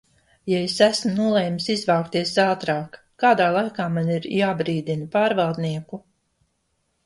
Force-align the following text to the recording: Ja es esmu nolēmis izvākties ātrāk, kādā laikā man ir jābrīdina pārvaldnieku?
Ja 0.51 0.61
es 0.67 0.77
esmu 0.85 1.11
nolēmis 1.17 1.67
izvākties 1.73 2.33
ātrāk, 2.45 2.99
kādā 3.25 3.51
laikā 3.59 3.87
man 3.99 4.11
ir 4.17 4.27
jābrīdina 4.41 5.15
pārvaldnieku? 5.19 6.05